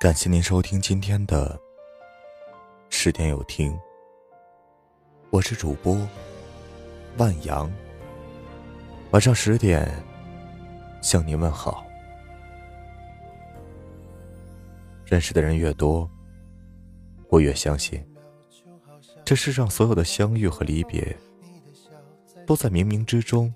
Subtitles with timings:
[0.00, 1.60] 感谢您收听今天的
[2.88, 3.78] 十点有听，
[5.28, 5.94] 我是主播
[7.18, 7.70] 万阳。
[9.10, 9.86] 晚上十点
[11.02, 11.84] 向您问好。
[15.04, 16.10] 认识的人越多，
[17.28, 18.02] 我越相信，
[19.22, 21.14] 这世上所有的相遇和离别，
[22.46, 23.52] 都在冥冥之中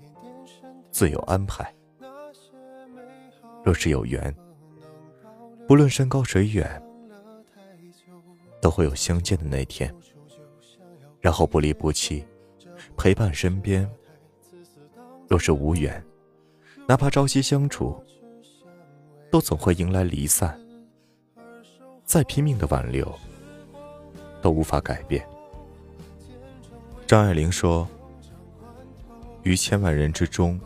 [0.91, 1.73] 自有安排。
[3.63, 4.31] 若是有缘，
[5.67, 6.81] 不论山高水远，
[8.61, 9.93] 都会有相见的那天。
[11.19, 12.23] 然后不离不弃，
[12.95, 13.89] 陪伴身边。
[15.27, 16.03] 若是无缘，
[16.87, 17.99] 哪怕朝夕相处，
[19.31, 20.59] 都总会迎来离散。
[22.03, 23.11] 再拼命的挽留，
[24.43, 25.27] 都无法改变。
[27.07, 27.87] 张爱玲说
[29.41, 30.59] ：“于千万人之中，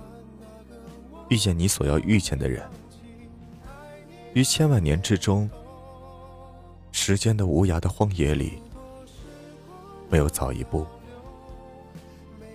[1.30, 2.62] 遇见你所要遇见的人。”
[4.34, 5.50] 于千万年之中，
[6.92, 8.62] 时间的无涯的荒野里，
[10.10, 10.86] 没有早一步，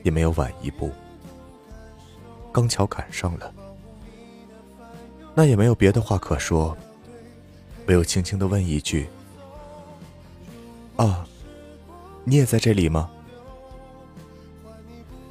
[0.02, 0.90] 也没有晚一步，
[2.52, 3.52] 刚巧赶上了，
[5.34, 6.76] 那也没有别的话可说，
[7.86, 9.08] 唯有轻轻的问一句
[10.96, 11.26] ：“啊，
[12.22, 13.10] 你也在这里吗？”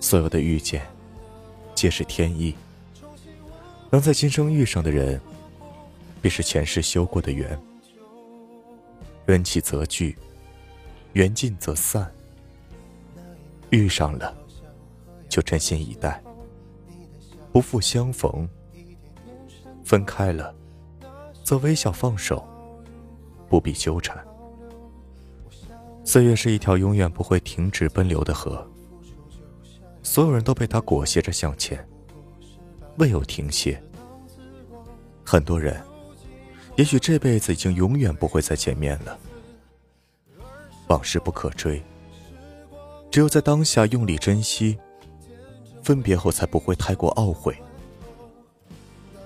[0.02, 0.86] 所有的遇见，
[1.74, 2.54] 皆是天意，
[3.90, 5.22] 能在今生遇上的人。
[6.24, 7.62] 便是前世修过的缘，
[9.26, 10.18] 缘起则聚，
[11.12, 12.10] 缘尽则散。
[13.72, 14.34] 遇上了，
[15.28, 16.24] 就真心以待；
[17.52, 18.48] 不负相逢，
[19.84, 20.56] 分开了，
[21.44, 22.48] 则微笑放手，
[23.50, 24.26] 不必纠缠。
[26.06, 28.66] 岁月是一条永远不会停止奔流的河，
[30.02, 31.86] 所有人都被它裹挟着向前，
[32.98, 33.78] 未有停歇。
[35.26, 35.84] 很多人。
[36.76, 39.18] 也许这辈子已经永远不会再见面了。
[40.88, 41.82] 往事不可追，
[43.12, 44.78] 只有在当下用力珍惜，
[45.84, 47.56] 分别后才不会太过懊悔。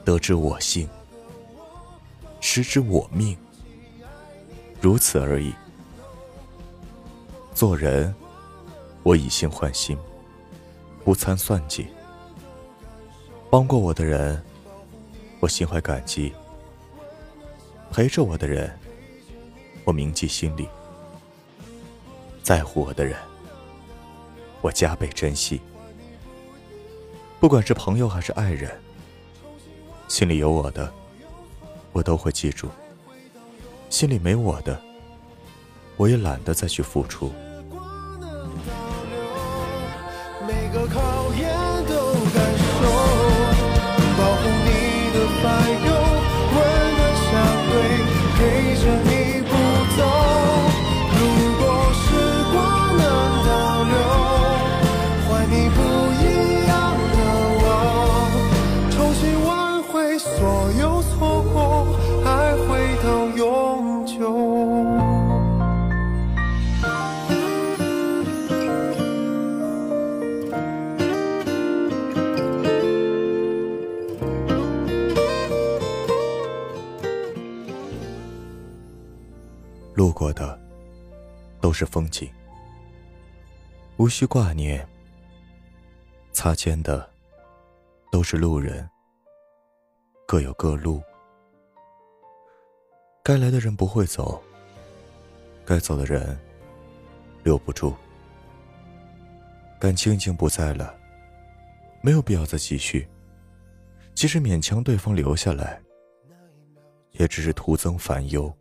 [0.04, 0.88] 得知我幸，
[2.40, 3.36] 失之我命，
[4.80, 5.54] 如此而已。
[7.54, 8.14] 做人，
[9.04, 9.98] 我以心换心，
[11.04, 11.88] 不参算计。
[13.50, 14.42] 帮过我的人，
[15.40, 16.34] 我心怀感激。
[17.98, 18.72] 陪着我的人，
[19.84, 20.68] 我铭记心里；
[22.44, 23.18] 在乎我的人，
[24.62, 25.60] 我加倍珍惜。
[27.40, 28.70] 不管是朋友还是爱人，
[30.08, 30.94] 心里有我的，
[31.92, 32.68] 我都会记住；
[33.90, 34.80] 心里没我的，
[35.96, 37.34] 我也懒得再去付出。
[81.68, 82.32] 都是风景，
[83.98, 84.80] 无需挂念；
[86.32, 87.10] 擦肩的
[88.10, 88.90] 都是路人，
[90.26, 91.04] 各有各路。
[93.22, 94.42] 该来的人不会走，
[95.66, 96.40] 该走的人
[97.44, 97.94] 留不住。
[99.78, 100.98] 感情已经不在了，
[102.02, 103.06] 没有必要再继续。
[104.16, 105.82] 即使勉强对方留下来，
[107.12, 108.58] 也只是徒增烦忧。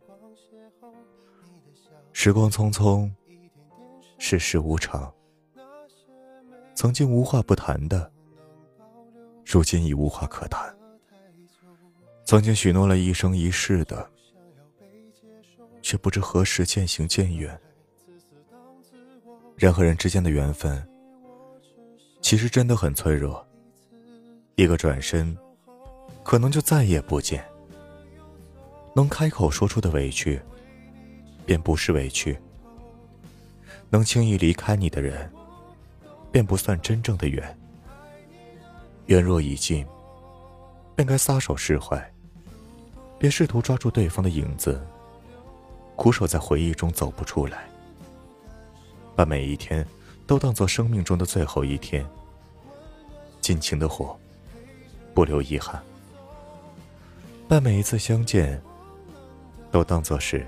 [2.19, 3.07] 时光匆匆，
[4.17, 5.13] 世事无常。
[6.73, 8.11] 曾经无话不谈的，
[9.45, 10.75] 如今已无话可谈。
[12.25, 14.09] 曾经许诺了一生一世的，
[15.83, 17.55] 却不知何时渐行渐远。
[19.55, 20.83] 人和人之间的缘分，
[22.19, 23.45] 其实真的很脆弱。
[24.55, 25.37] 一个转身，
[26.23, 27.47] 可能就再也不见。
[28.95, 30.41] 能开口说出的委屈。
[31.47, 32.37] 便不是委屈。
[33.89, 35.31] 能轻易离开你的人，
[36.29, 37.57] 便不算真正的缘。
[39.05, 39.87] 缘若已尽，
[40.93, 41.97] 便该撒手释怀。
[43.17, 44.85] 别试图抓住对方的影子，
[45.95, 47.65] 苦守在回忆中走不出来。
[49.15, 49.87] 把每一天
[50.27, 52.05] 都当做生命中的最后一天，
[53.39, 54.19] 尽情的活，
[55.13, 55.81] 不留遗憾。
[57.47, 58.61] 把每一次相见
[59.71, 60.45] 都当作是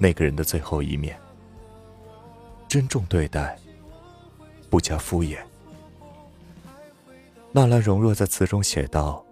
[0.00, 1.16] 那个人的最后一面。
[2.66, 3.56] 珍重对待，
[4.70, 5.38] 不加敷衍。
[7.52, 9.24] 纳兰容若在词中写道：“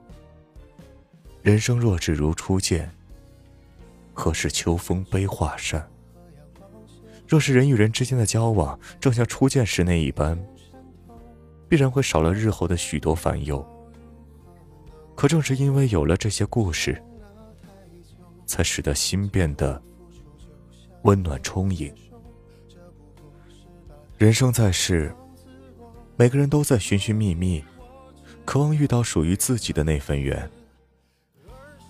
[1.41, 2.91] 人生若只如初见，
[4.13, 5.89] 何事秋风悲画扇？
[7.27, 10.39] 若是人与人之间的交往正像初见时那一般，
[11.69, 13.65] 必然会少了日后的许多烦忧。
[15.15, 17.01] 可正是因为有了这些故事，
[18.47, 19.81] 才使得心变得
[21.09, 21.91] 温暖充盈。”
[24.19, 25.11] 人生在世，
[26.17, 27.65] 每个人都在寻寻觅觅，
[28.45, 30.51] 渴望遇到属于自己的那份缘。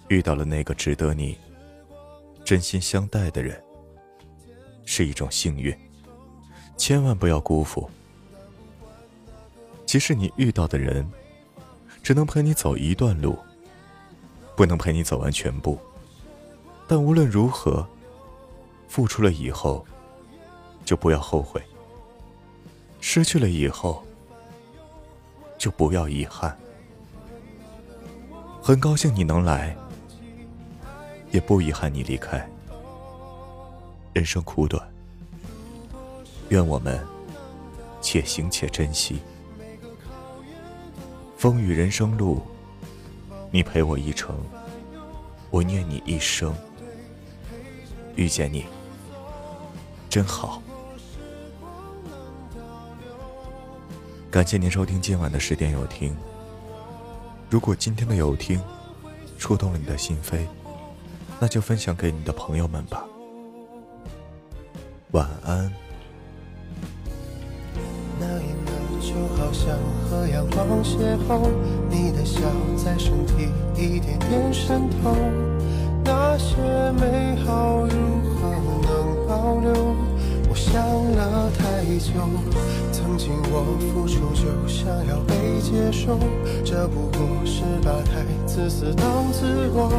[0.06, 1.37] 遇到了那个值得你
[2.44, 3.61] 真心相待的人，
[4.85, 5.76] 是一种幸运，
[6.76, 7.91] 千万不要辜负。
[9.85, 11.05] 即使你遇到的人，
[12.05, 13.37] 只能陪你走一段路，
[14.55, 15.76] 不能陪你走完全部，
[16.87, 17.85] 但无论如何，
[18.88, 19.87] 付出了以后，
[20.85, 21.62] 就不要后悔。
[23.00, 24.02] 失去了以后，
[25.56, 26.58] 就不要遗憾。
[28.61, 29.76] 很高兴你能来，
[31.31, 32.44] 也不遗憾你离开。
[34.12, 34.82] 人生苦短，
[36.49, 37.00] 愿我们
[38.00, 39.20] 且行且珍惜。
[41.37, 42.43] 风雨人生路，
[43.52, 44.37] 你陪我一程，
[45.50, 46.52] 我念你一生。
[48.17, 48.67] 遇见你，
[50.19, 50.61] 真好。
[54.29, 56.12] 感谢您收听今晚的十点有听。
[57.49, 58.61] 如果今天的有听
[59.38, 60.41] 触动了你的心扉，
[61.38, 63.05] 那就分享给你的朋友们吧。
[65.12, 65.73] 晚安。
[68.19, 69.79] 那一刻就好像
[70.11, 71.49] 和阳光邂逅，
[71.88, 72.41] 你的笑
[72.76, 75.15] 在身体一点点渗透，
[76.05, 76.56] 那些
[77.00, 78.18] 美好如
[83.50, 86.18] 我付出就想要被接受，
[86.64, 89.90] 这不过是把太自私当自我。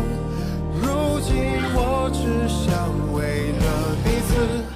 [0.75, 1.35] 如今
[1.73, 4.68] 我只想为了彼此。